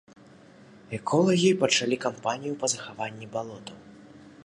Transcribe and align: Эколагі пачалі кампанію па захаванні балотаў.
Эколагі 0.99 1.51
пачалі 1.65 2.01
кампанію 2.07 2.53
па 2.65 2.73
захаванні 2.75 3.33
балотаў. 3.33 3.77